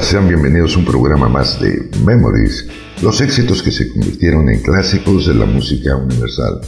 [0.00, 2.66] Sean bienvenidos a un programa más de Memories,
[3.02, 6.60] los éxitos que se convirtieron en clásicos de la música universal.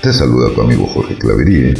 [0.00, 1.74] Te saluda tu amigo Jorge Claverie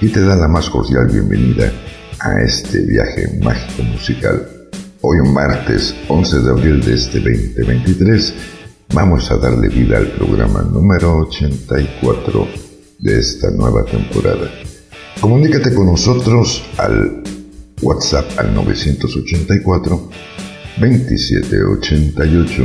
[0.00, 1.72] y te da la más cordial bienvenida
[2.20, 4.48] a este viaje mágico musical.
[5.00, 8.34] Hoy, martes 11 de abril de este 2023,
[8.94, 12.46] vamos a darle vida al programa número 84
[13.00, 14.50] de esta nueva temporada.
[15.20, 17.22] Comunícate con nosotros al
[17.82, 20.10] WhatsApp al 984
[20.78, 22.64] 2788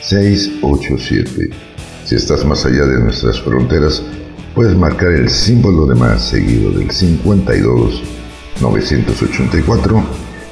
[0.00, 1.50] 687.
[2.04, 4.02] Si estás más allá de nuestras fronteras,
[4.54, 8.02] puedes marcar el símbolo de más seguido del 52
[8.60, 10.04] 984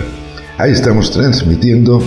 [0.57, 2.01] Ahí estamos transmitiendo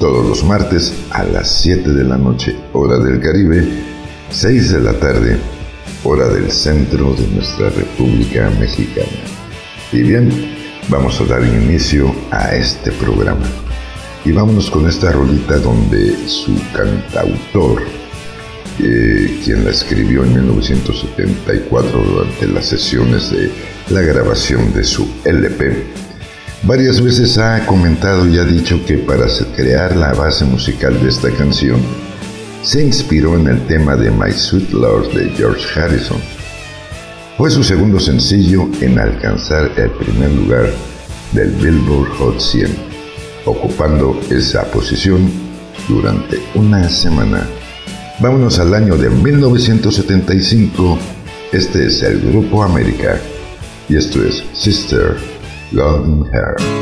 [0.00, 3.68] todos los martes a las 7 de la noche, hora del Caribe,
[4.30, 5.38] 6 de la tarde,
[6.04, 9.06] hora del centro de nuestra República Mexicana.
[9.92, 10.30] Y bien,
[10.88, 13.46] vamos a dar inicio a este programa.
[14.24, 17.82] Y vámonos con esta rolita donde su cantautor,
[18.78, 23.50] eh, quien la escribió en 1974 durante las sesiones de
[23.90, 25.84] la grabación de su LP,
[26.62, 29.26] varias veces ha comentado y ha dicho que para
[29.56, 31.80] crear la base musical de esta canción,
[32.62, 36.18] se inspiró en el tema de My Sweet Lord de George Harrison.
[37.36, 40.70] Fue su segundo sencillo en alcanzar el primer lugar
[41.32, 42.70] del Billboard Hot 100,
[43.46, 45.28] ocupando esa posición
[45.88, 47.46] durante una semana.
[48.20, 50.98] Vámonos al año de 1975.
[51.52, 53.18] Este es el Grupo América
[53.88, 55.16] y esto es Sister
[55.72, 56.81] Golden Hair.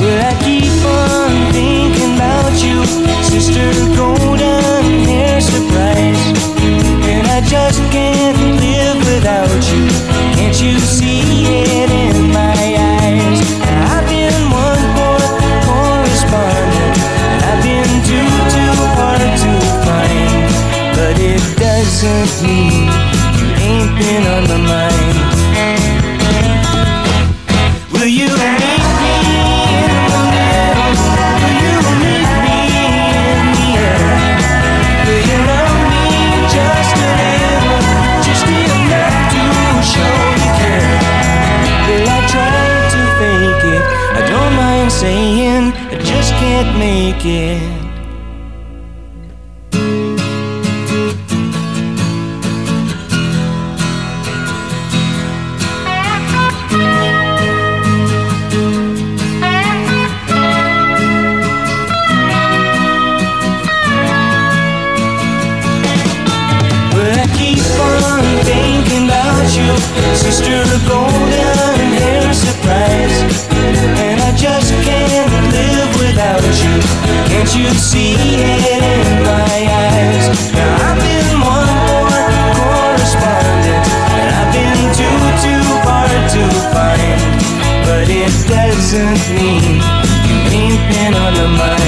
[0.00, 1.98] Will I keep on thinking?
[2.18, 2.84] about you,
[3.22, 6.22] sister golden hair surprise.
[7.06, 9.86] And I just can't live without you.
[10.36, 12.58] Can't you see it in my
[12.98, 13.40] eyes?
[13.92, 15.22] I've been one poor
[15.68, 16.96] correspondent,
[17.30, 19.52] and I've been too too hard to
[19.86, 20.48] find.
[20.98, 22.88] But it doesn't mean
[23.38, 24.97] you ain't been on my mind.
[46.78, 47.77] Make it.
[77.56, 80.52] You see it in my eyes.
[80.52, 82.22] Now I've been one more
[82.54, 86.42] correspondent, and I've been too, too hard to
[86.72, 87.20] find.
[87.84, 89.80] But it doesn't mean
[90.28, 91.87] you ain't been on the mind.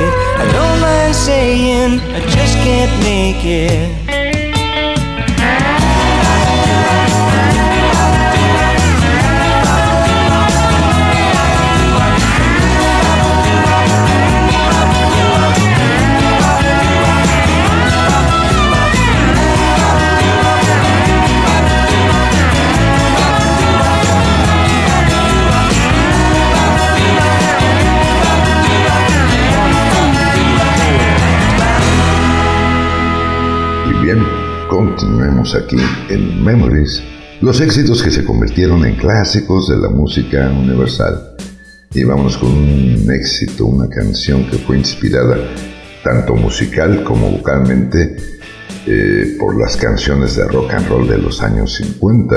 [0.00, 0.12] It?
[0.40, 4.01] I don't mind saying I just can't make it.
[35.54, 35.76] Aquí
[36.08, 37.02] en Memories,
[37.40, 41.36] los éxitos que se convirtieron en clásicos de la música universal.
[41.92, 45.36] Y vamos con un éxito, una canción que fue inspirada
[46.02, 48.16] tanto musical como vocalmente
[48.86, 52.36] eh, por las canciones de rock and roll de los años 50,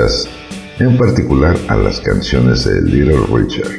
[0.80, 3.72] en particular a las canciones de Little Richard.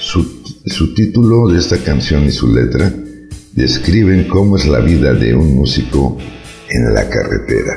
[0.00, 2.92] su título de esta canción y su letra
[3.52, 6.16] describen cómo es la vida de un músico
[6.68, 7.76] en la carretera.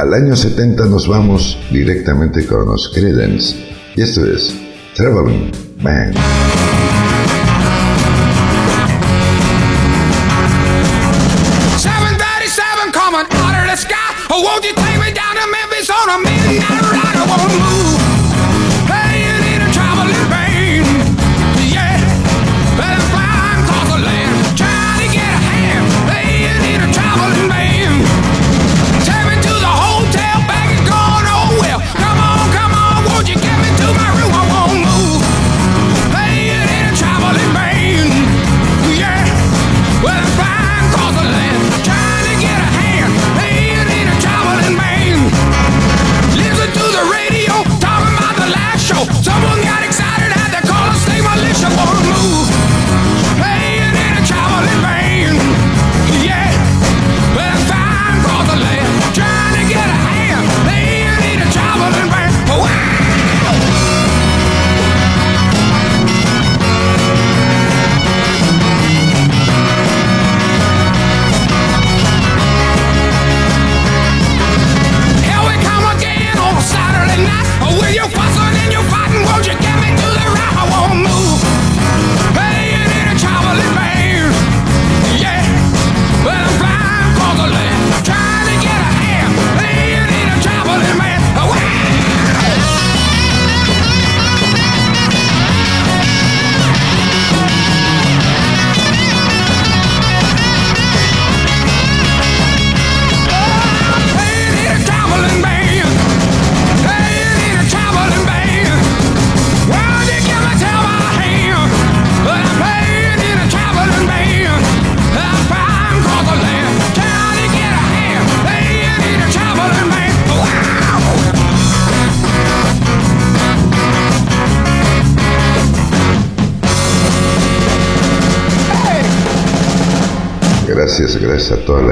[0.00, 3.54] Al año 70 nos vamos directamente con los Credence
[3.94, 4.56] y esto es
[4.96, 5.52] Traveling
[5.82, 6.16] Band.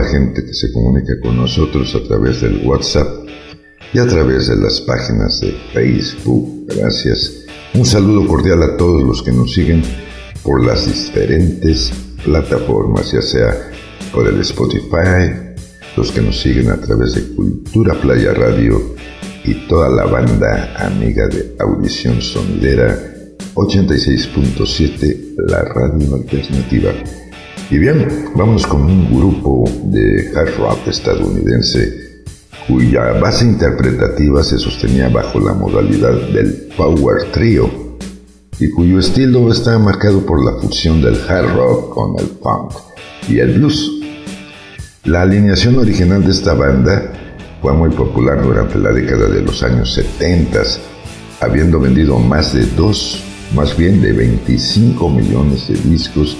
[0.09, 3.07] Gente que se comunica con nosotros a través del WhatsApp
[3.93, 6.67] y a través de las páginas de Facebook.
[6.75, 7.45] Gracias.
[7.75, 9.83] Un saludo cordial a todos los que nos siguen
[10.43, 11.93] por las diferentes
[12.25, 13.71] plataformas, ya sea
[14.12, 15.55] por el Spotify,
[15.97, 18.95] los que nos siguen a través de Cultura Playa Radio
[19.45, 22.99] y toda la banda amiga de Audición Sonidera
[23.55, 26.93] 86.7, la radio alternativa.
[27.71, 32.25] Y bien, vamos con un grupo de hard rock estadounidense
[32.67, 37.71] cuya base interpretativa se sostenía bajo la modalidad del power trio
[38.59, 42.73] y cuyo estilo está marcado por la fusión del hard rock con el punk
[43.29, 44.01] y el blues.
[45.05, 47.13] La alineación original de esta banda
[47.61, 50.63] fue muy popular durante la década de los años 70,
[51.41, 53.23] habiendo vendido más de dos,
[53.55, 56.35] más bien de 25 millones de discos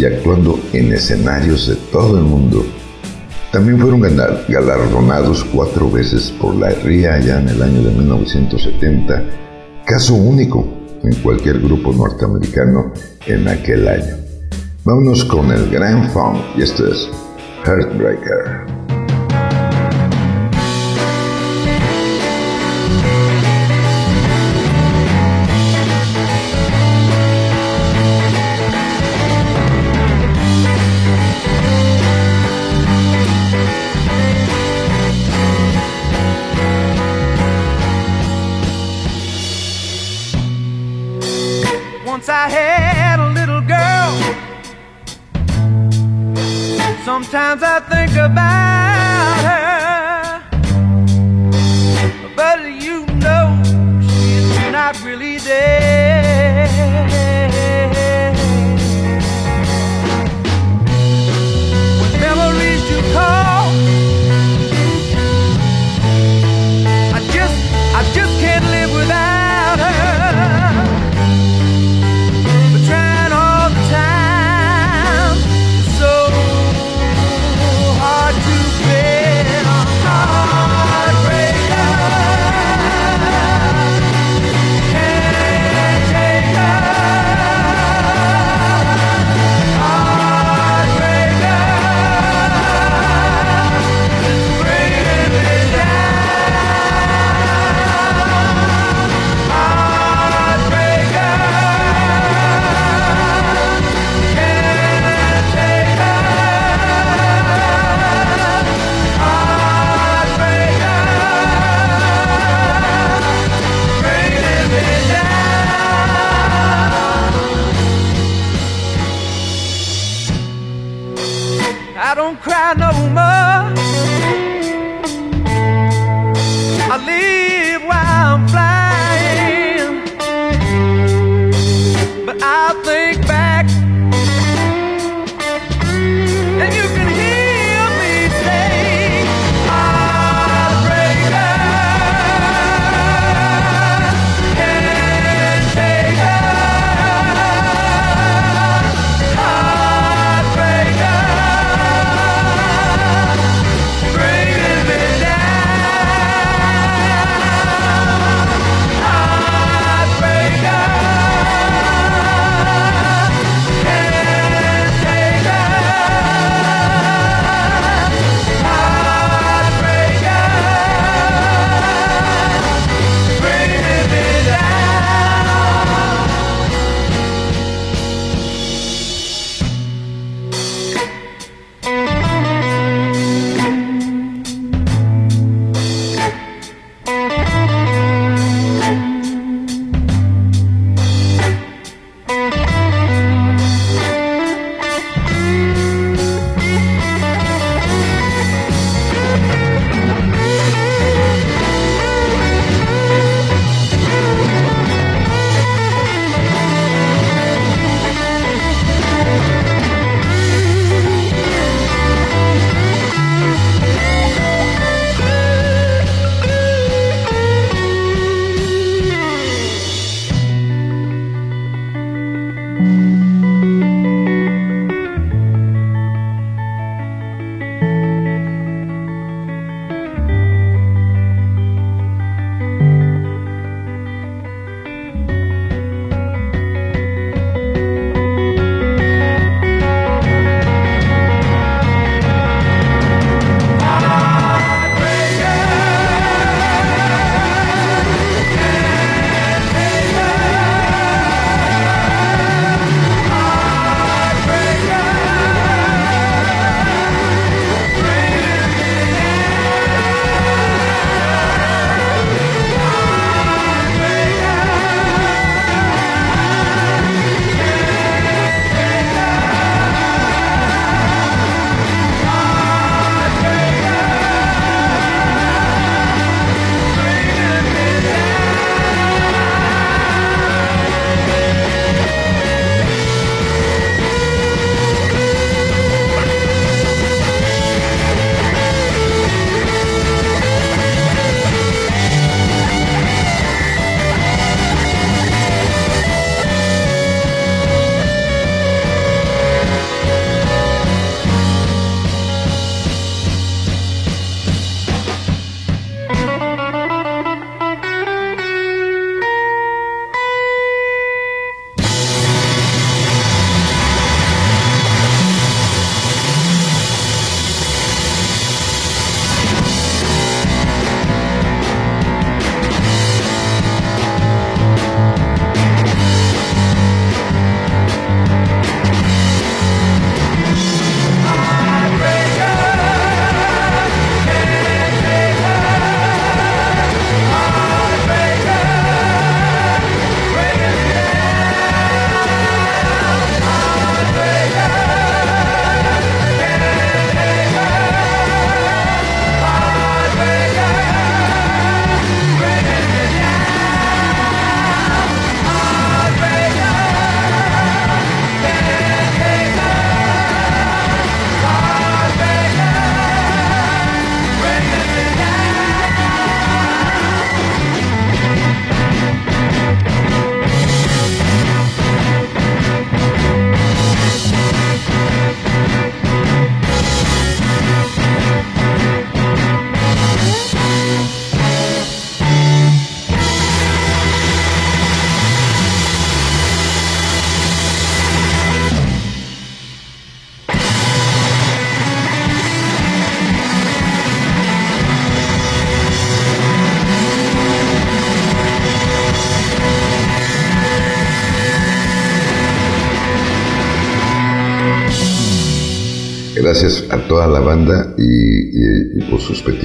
[0.00, 2.64] y actuando en escenarios de todo el mundo.
[3.52, 9.24] También fueron galardonados cuatro veces por la RIA en el año de 1970,
[9.84, 10.66] caso único
[11.02, 12.92] en cualquier grupo norteamericano
[13.26, 14.16] en aquel año.
[14.84, 17.10] Vámonos con el Grand Funk y esto es
[17.66, 18.69] Heartbreaker.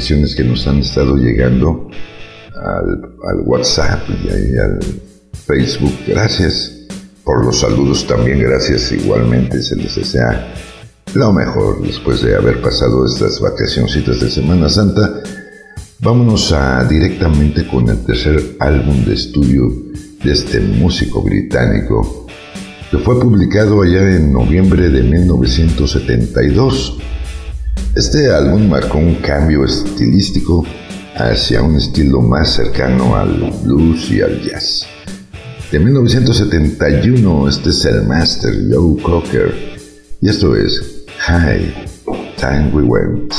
[0.05, 1.89] Peticiones que nos han estado llegando
[2.53, 4.79] al, WhatsApp y al
[5.47, 5.93] Facebook.
[6.07, 6.71] Gracias
[7.23, 9.63] por los saludos también, gracias igualmente.
[9.63, 10.53] Se les desea
[11.15, 15.23] lo mejor después de haber pasado estas vacacioncitas de Semana Santa.
[15.99, 19.73] Vámonos a, directamente con el tercer álbum de estudio
[20.23, 22.27] de este músico británico
[22.91, 26.99] que fue publicado allá en noviembre de 1972.
[27.95, 30.65] Este álbum marcó un cambio estilístico
[31.15, 34.85] hacia un estilo más cercano al blues y al jazz.
[35.71, 39.55] De 1971, este es el Master Joe Cocker
[40.19, 41.73] y esto es High
[42.37, 43.33] Time We Went.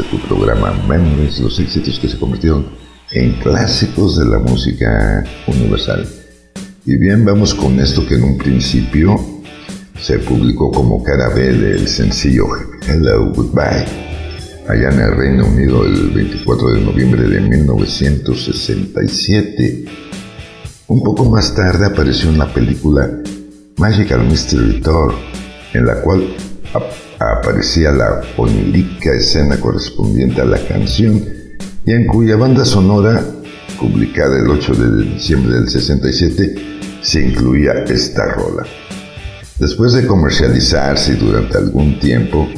[0.00, 2.66] Este tu programa Memories, los éxitos que se convirtieron
[3.12, 6.04] en clásicos de la música universal.
[6.84, 9.14] Y bien, vamos con esto que en un principio
[10.00, 12.48] se publicó como cara B del sencillo
[12.88, 13.86] Hello Goodbye,
[14.68, 19.84] allá en el Reino Unido el 24 de noviembre de 1967.
[20.88, 23.08] Un poco más tarde apareció en la película
[23.76, 25.14] Magical Mystery Tour,
[25.72, 26.34] en la cual
[27.32, 31.24] aparecía la onírica escena correspondiente a la canción
[31.86, 33.22] y en cuya banda sonora,
[33.78, 36.54] publicada el 8 de diciembre del 67,
[37.02, 38.64] se incluía esta rola.
[39.58, 42.48] Después de comercializarse durante algún tiempo,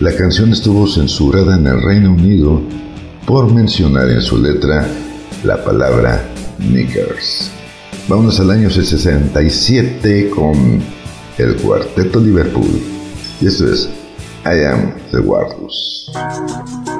[0.00, 2.62] la canción estuvo censurada en el Reino Unido
[3.26, 4.86] por mencionar en su letra
[5.42, 6.22] la palabra
[6.58, 7.50] niggers.
[8.08, 10.80] Vámonos al año 67 con
[11.38, 12.80] el Cuarteto Liverpool.
[13.40, 13.88] Y esto es
[14.46, 16.95] I Am the Warless.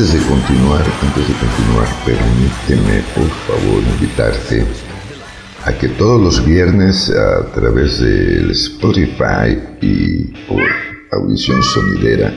[0.00, 4.64] Antes de continuar, antes de continuar, permíteme por favor invitarte
[5.66, 10.62] a que todos los viernes a través del Spotify y por
[11.12, 12.32] audición sonidera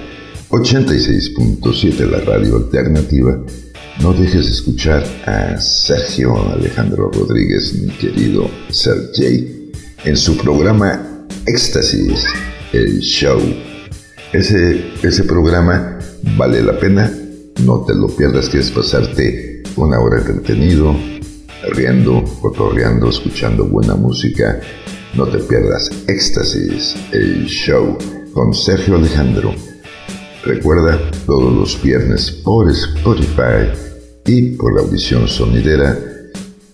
[0.50, 3.40] 86.7 la radio alternativa
[4.02, 9.72] no dejes de escuchar a Sergio Alejandro Rodríguez, mi querido Sergey,
[10.04, 12.26] en su programa Éxtasis,
[12.74, 13.40] el show.
[14.34, 15.98] Ese, ese programa
[16.36, 17.10] vale la pena,
[17.62, 20.96] no te lo pierdas, que es pasarte una hora entretenido,
[21.72, 24.60] riendo, cotorreando, escuchando buena música.
[25.14, 27.98] No te pierdas Éxtasis, el show
[28.34, 29.54] con Sergio Alejandro.
[30.44, 33.72] Recuerda todos los viernes por Spotify
[34.26, 35.98] y por la audición sonidera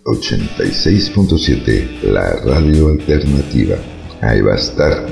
[0.06, 3.76] 86.7, la radio alternativa.
[4.22, 5.06] Ahí va a estar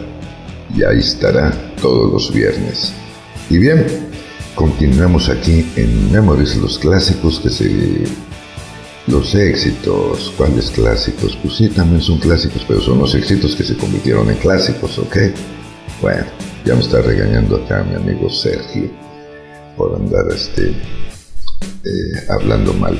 [0.76, 1.52] y ahí estará
[1.82, 2.94] todos los viernes.
[3.50, 3.86] Y bien,
[4.58, 8.04] continuamos aquí en Memories, los clásicos que se...
[9.06, 11.38] Los éxitos, ¿cuáles clásicos?
[11.42, 15.16] Pues sí, también son clásicos, pero son los éxitos que se convirtieron en clásicos, ¿ok?
[16.02, 16.26] Bueno,
[16.66, 18.90] ya me está regañando acá mi amigo Sergio
[19.78, 23.00] por andar este, eh, hablando mal.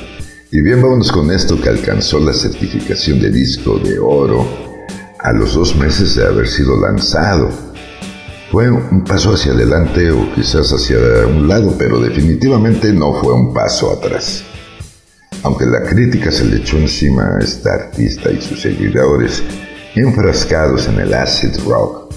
[0.50, 4.46] Y bien, vámonos con esto que alcanzó la certificación de disco de oro
[5.18, 7.67] a los dos meses de haber sido lanzado.
[8.50, 13.52] Fue un paso hacia adelante o quizás hacia un lado, pero definitivamente no fue un
[13.52, 14.42] paso atrás.
[15.42, 19.42] Aunque la crítica se le echó encima a esta artista y sus seguidores
[19.94, 22.14] enfrascados en el acid rock,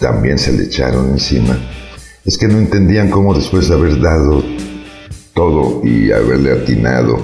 [0.00, 1.56] también se le echaron encima.
[2.24, 4.42] Es que no entendían cómo después de haber dado
[5.34, 7.18] todo y haberle atinado,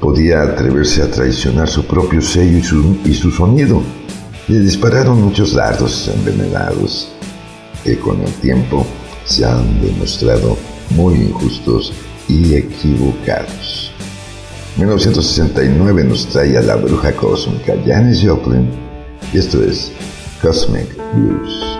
[0.00, 3.82] podía atreverse a traicionar su propio sello y su, y su sonido.
[4.46, 7.11] Le dispararon muchos dardos envenenados
[7.84, 8.86] que con el tiempo
[9.24, 10.56] se han demostrado
[10.90, 11.92] muy injustos
[12.28, 13.92] y equivocados.
[14.76, 18.68] 1969 nos trae a la bruja cósmica Janis Joplin
[19.32, 19.92] y esto es
[20.40, 21.71] Cosmic Blues.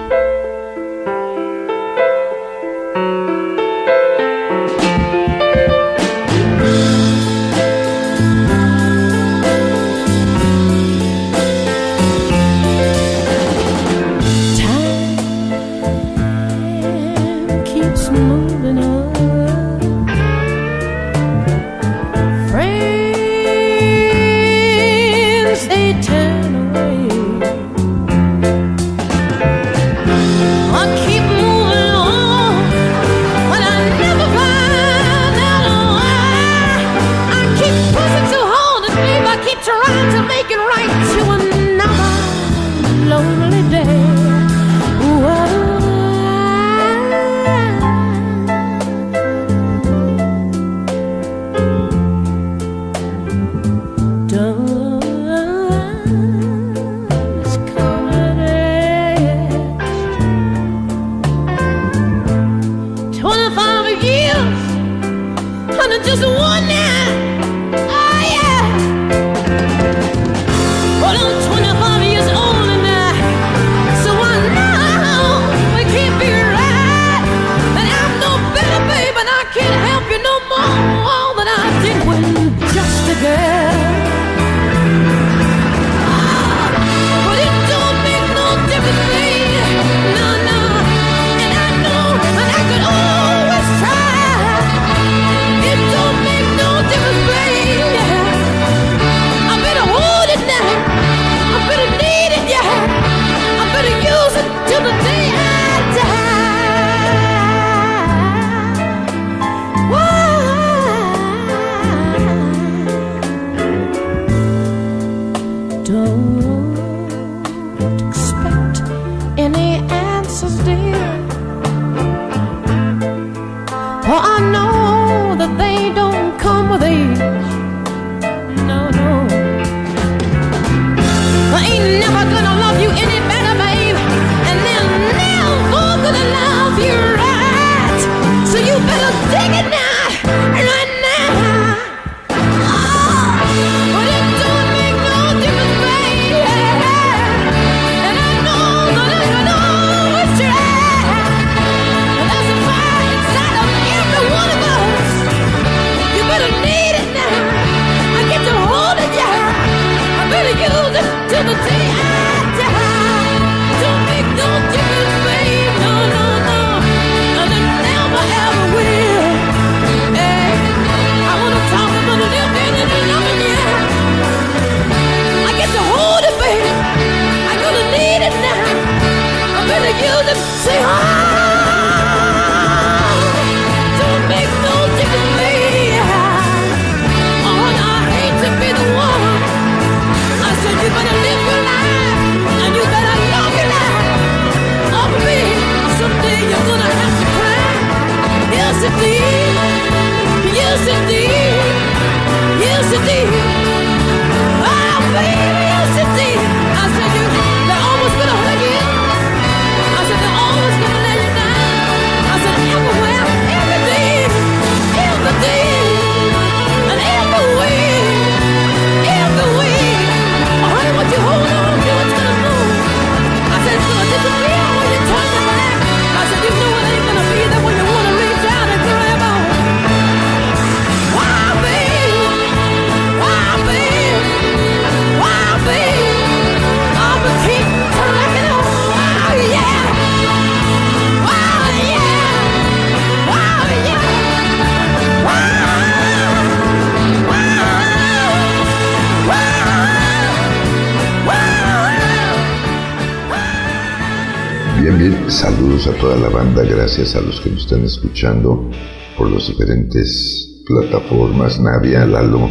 [257.73, 258.71] Están escuchando
[259.17, 262.51] por las diferentes plataformas, Navia, Lalo,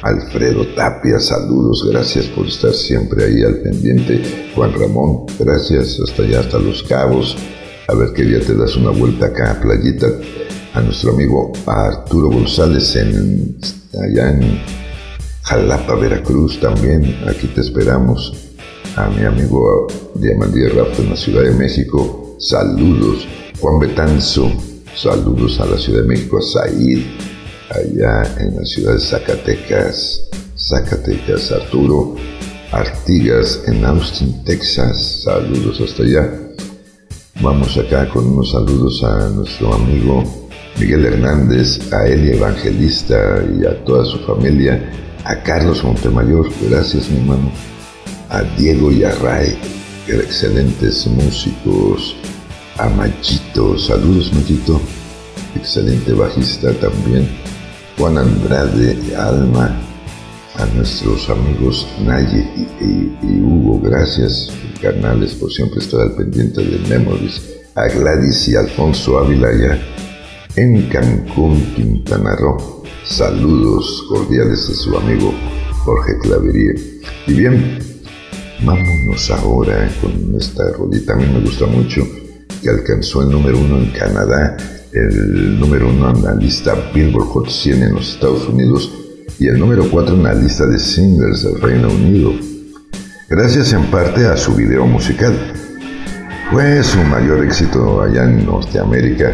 [0.00, 4.22] Alfredo Tapia, saludos, gracias por estar siempre ahí al pendiente,
[4.54, 7.36] Juan Ramón, gracias, hasta allá, hasta Los Cabos,
[7.88, 10.06] a ver qué día te das una vuelta acá a Playita,
[10.72, 13.58] a nuestro amigo Arturo González en,
[14.02, 14.62] allá en
[15.42, 18.32] Jalapa, Veracruz también, aquí te esperamos,
[18.96, 23.26] a mi amigo Diamandía Rafa en la Ciudad de México, saludos,
[23.60, 24.52] Juan Betanzo,
[24.94, 27.02] saludos a la Ciudad de México, a Said,
[27.70, 32.16] allá en la ciudad de Zacatecas, Zacatecas, Arturo
[32.74, 36.28] Artigas en Austin, Texas, saludos hasta allá.
[37.40, 40.24] Vamos acá con unos saludos a nuestro amigo
[40.80, 44.90] Miguel Hernández, a Eli Evangelista y a toda su familia,
[45.24, 47.52] a Carlos Montemayor, gracias mi hermano,
[48.28, 49.56] a Diego y a Ray,
[50.08, 52.16] excelentes músicos,
[52.78, 54.80] a Machito, saludos Machito,
[55.54, 57.28] excelente bajista también,
[57.98, 59.80] Juan Andrade, Alma,
[60.56, 62.48] a nuestros amigos Naye
[62.80, 64.50] y, Hugo, gracias,
[64.80, 67.42] carnales, por siempre estar al pendiente de Memories,
[67.76, 69.78] a Gladys y Alfonso Ávila ya
[70.56, 72.82] en Cancún, Quintana Roo.
[73.04, 75.34] Saludos cordiales de su amigo
[75.84, 76.72] Jorge Clavería.
[77.26, 77.78] Y bien,
[78.64, 81.12] vámonos ahora con esta rolita.
[81.14, 82.06] A mí me gusta mucho
[82.64, 84.56] que alcanzó el número uno en Canadá
[84.94, 88.90] el número uno en la lista Billboard Hot 100 en los Estados Unidos
[89.38, 92.32] y el número 4 en la lista de singles del Reino Unido,
[93.28, 95.34] gracias en parte a su video musical.
[96.52, 99.32] Fue su mayor éxito allá en Norteamérica.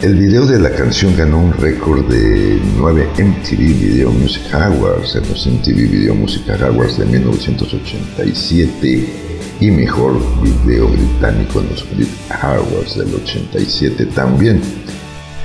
[0.00, 5.28] El video de la canción ganó un récord de 9 MTV Video Music Awards en
[5.28, 9.31] los MTV Video Music Awards de 1987
[9.62, 14.60] y mejor video británico en los Brit Awards del 87 también.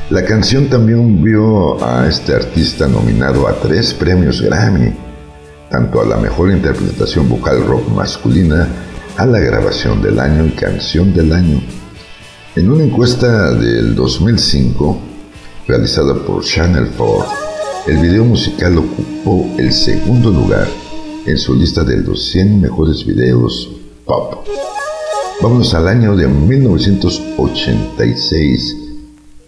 [0.09, 4.91] La canción también vio a este artista nominado a tres premios Grammy,
[5.69, 8.67] tanto a la mejor interpretación vocal rock masculina,
[9.17, 11.61] a la grabación del año y canción del año.
[12.55, 14.99] En una encuesta del 2005,
[15.67, 17.25] realizada por Channel 4,
[17.89, 20.67] el video musical ocupó el segundo lugar
[21.27, 23.77] en su lista de los 100 mejores videos
[24.07, 24.47] pop.
[25.41, 28.75] Vámonos al año de 1986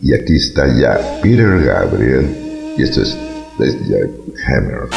[0.02, 3.18] y aquí está ya Peter Gabriel y esto es
[3.58, 4.12] The
[4.48, 4.90] Hammer.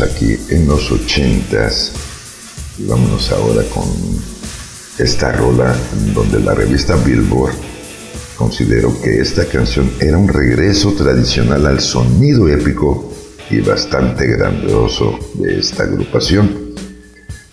[0.00, 1.92] Aquí en los ochentas.
[2.78, 3.84] Y vámonos ahora con
[4.98, 5.76] esta rola
[6.14, 7.54] donde la revista Billboard
[8.36, 13.12] consideró que esta canción era un regreso tradicional al sonido épico
[13.50, 16.74] y bastante grandioso de esta agrupación,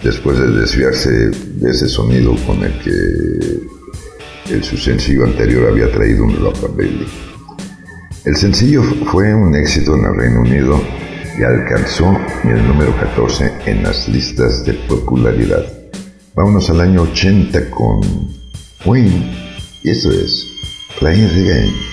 [0.02, 6.24] después de desviarse de ese sonido con el que el, su sencillo anterior había traído
[6.24, 7.08] un rockabilly.
[8.24, 10.82] El sencillo fue un éxito en el Reino Unido
[11.38, 15.66] y alcanzó el número 14 en las listas de popularidad.
[16.36, 18.02] Vámonos al año 80 con
[18.84, 19.32] Queen
[19.84, 20.48] y eso es
[21.00, 21.91] Playing the Game.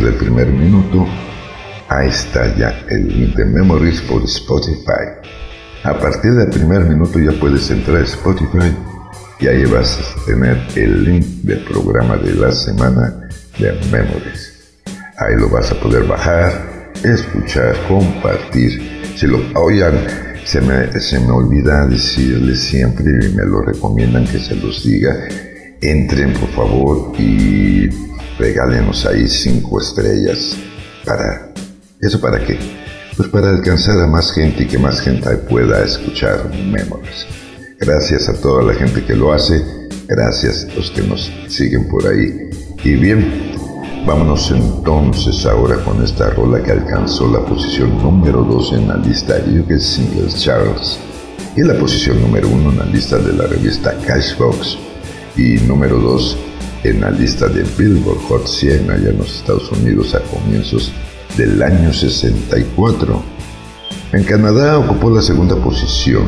[0.00, 1.06] Del primer minuto,
[1.88, 5.28] ahí está ya el de Memories por Spotify.
[5.84, 8.74] A partir del primer minuto ya puedes entrar a Spotify
[9.38, 13.28] y ahí vas a tener el link del programa de la semana
[13.58, 14.72] de Memories.
[15.18, 18.80] Ahí lo vas a poder bajar, escuchar, compartir.
[19.16, 19.94] Si lo oigan,
[20.44, 25.14] se me, se me olvida decirles siempre y me lo recomiendan que se los diga.
[25.82, 27.88] Entren por favor y
[28.42, 30.56] regálenos ahí cinco estrellas.
[31.04, 31.52] ¿Para
[32.00, 32.58] eso para qué?
[33.16, 37.26] Pues para alcanzar a más gente y que más gente pueda escuchar Memories.
[37.78, 39.62] Gracias a toda la gente que lo hace,
[40.08, 42.50] gracias a los que nos siguen por ahí.
[42.82, 43.52] Y bien,
[44.04, 49.36] vámonos entonces ahora con esta rola que alcanzó la posición número 2 en la lista
[49.36, 50.98] UK Singles Charles
[51.56, 54.78] y la posición número 1 en la lista de la revista Cashbox
[55.36, 56.51] y número 2
[56.84, 60.92] en la lista de Billboard Hot 100 allá en los Estados Unidos a comienzos
[61.36, 63.22] del año 64.
[64.12, 66.24] En Canadá ocupó la segunda posición.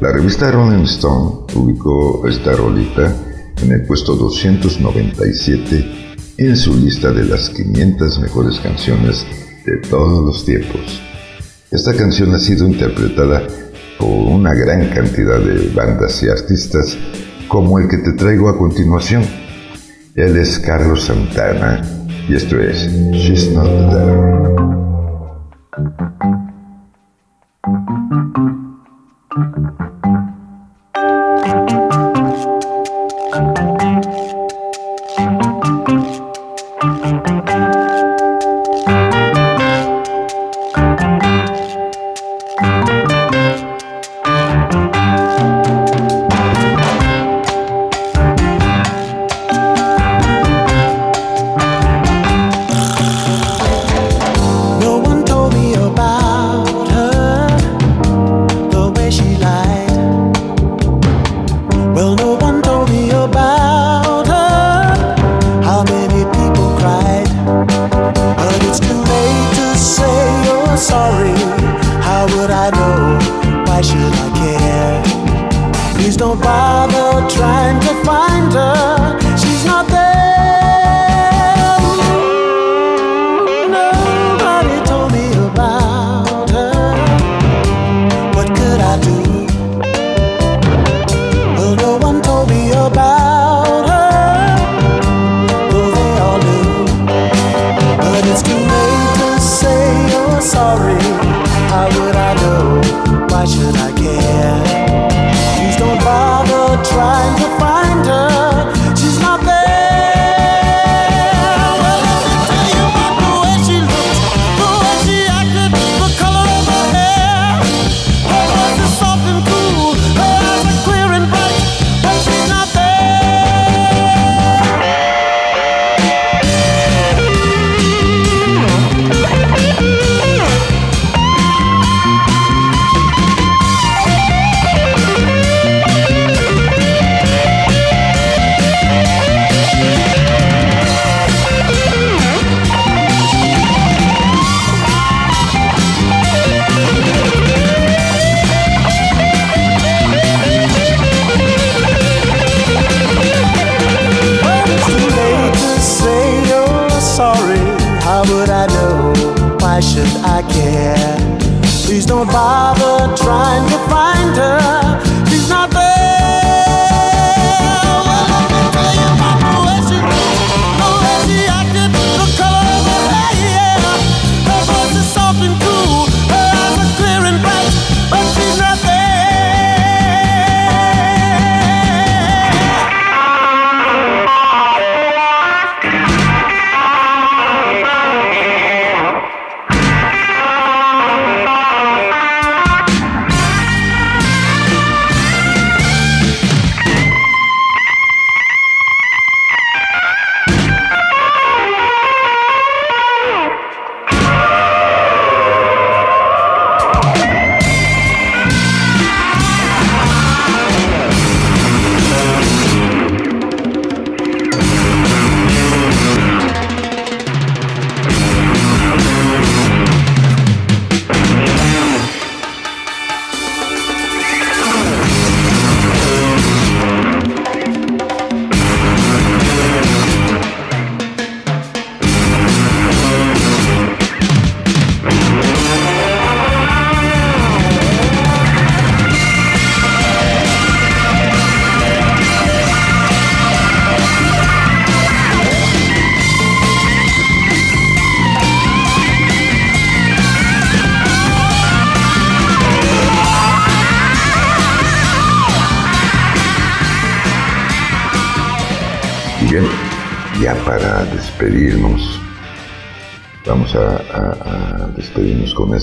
[0.00, 3.14] La revista Rolling Stone ubicó esta rolita
[3.62, 6.08] en el puesto 297
[6.38, 9.26] en su lista de las 500 mejores canciones
[9.66, 11.02] de todos los tiempos.
[11.70, 13.46] Esta canción ha sido interpretada
[13.98, 16.96] por una gran cantidad de bandas y artistas
[17.48, 19.24] como el que te traigo a continuación.
[20.14, 21.82] Él es Carlos Santana
[22.28, 24.48] y esto es She's Not There.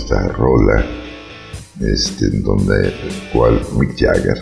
[0.05, 0.85] Esta rola,
[1.81, 2.93] este, en donde
[3.33, 4.37] cual Mick Jagger,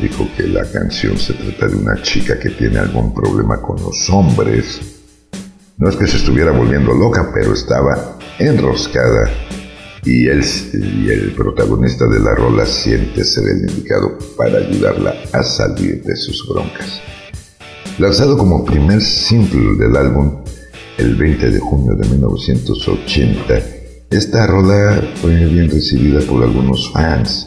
[0.00, 4.10] dijo que la canción se trata de una chica que tiene algún problema con los
[4.10, 4.80] hombres.
[5.76, 9.30] No es que se estuviera volviendo loca, pero estaba enroscada
[10.04, 16.02] y y el protagonista de la rola siente ser el indicado para ayudarla a salir
[16.02, 17.00] de sus broncas.
[17.98, 20.42] Lanzado como primer simple del álbum,
[20.96, 23.77] el 20 de junio de 1980.
[24.10, 27.46] Esta rola fue bien recibida por algunos fans.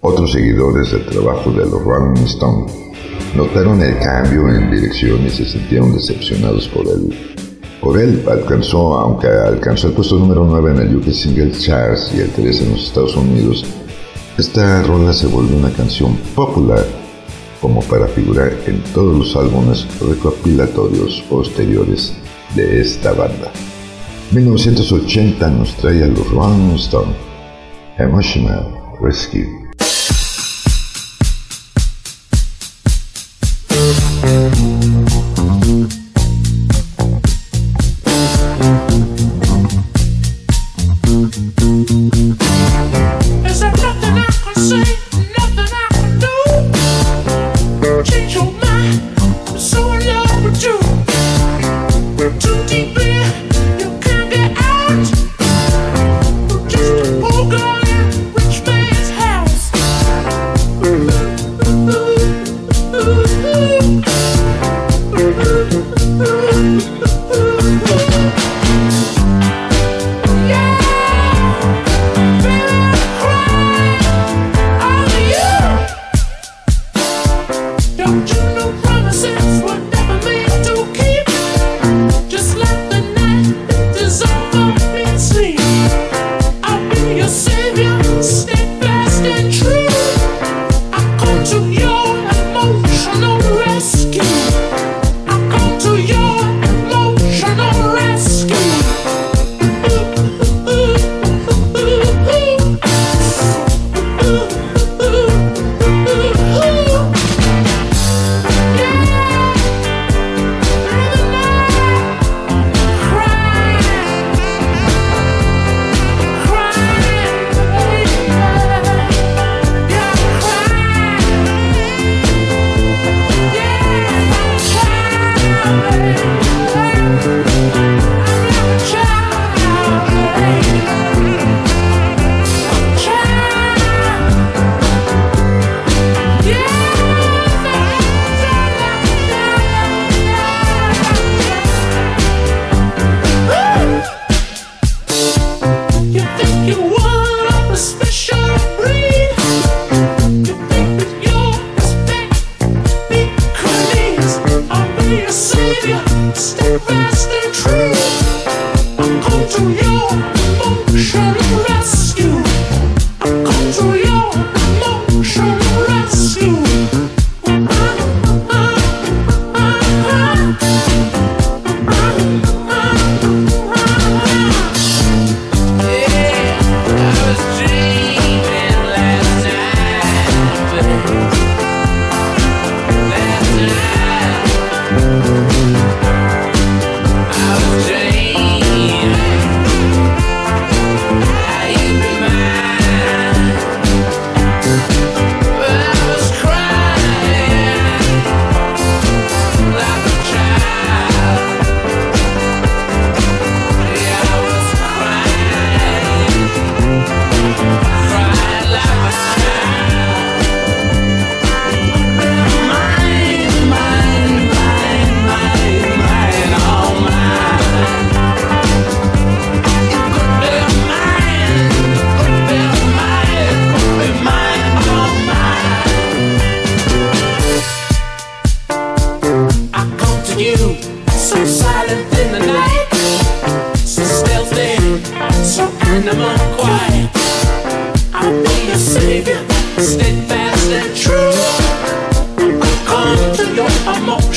[0.00, 2.72] Otros seguidores del trabajo de los Rolling Stones
[3.36, 7.16] notaron el cambio en dirección y se sintieron decepcionados por él.
[7.80, 12.20] Por él alcanzó, aunque alcanzó el puesto número 9 en el UK Single Charts y
[12.20, 13.64] el 3 en los Estados Unidos,
[14.38, 16.84] esta rola se volvió una canción popular
[17.60, 22.12] como para figurar en todos los álbumes recopilatorios posteriores
[22.56, 23.52] de esta banda.
[24.32, 27.16] 1980 nos trae a los Rolling Stones,
[27.98, 28.66] Emotional
[29.00, 29.65] Rescue.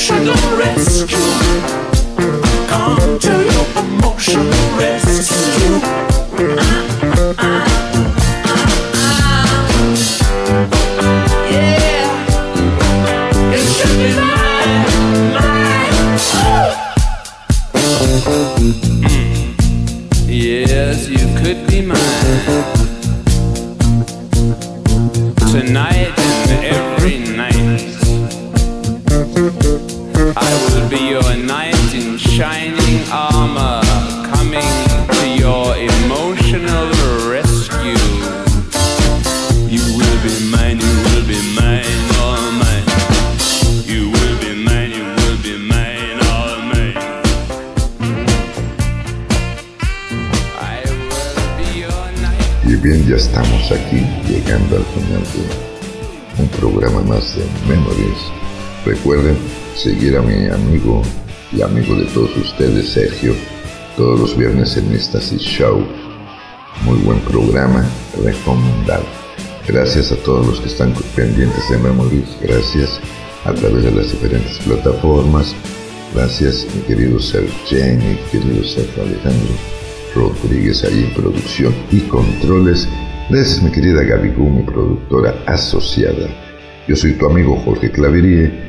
[0.10, 1.18] emotional rescue.
[2.68, 5.80] Come to your emotional rescue.
[6.58, 7.69] I, I.
[60.18, 61.04] a mi amigo
[61.52, 63.34] y amigo de todos ustedes, Sergio,
[63.96, 65.86] todos los viernes en Éxtasis Show.
[66.84, 67.86] Muy buen programa,
[68.24, 69.04] recomendado.
[69.68, 73.00] Gracias a todos los que están pendientes de Memories, gracias
[73.46, 75.54] a través de las diferentes plataformas.
[76.16, 79.54] Gracias, mi querido Sergio, mi querido Sergio Alejandro
[80.16, 82.88] Rodríguez ahí en producción y controles.
[83.30, 86.28] Gracias, mi querida Gaby mi productora asociada.
[86.88, 88.69] Yo soy tu amigo Jorge Claverie,